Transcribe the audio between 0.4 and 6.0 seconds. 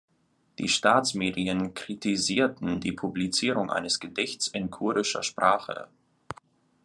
Die Staatsmedien kritisierten die Publizierung eines Gedichts in kurdischer Sprache.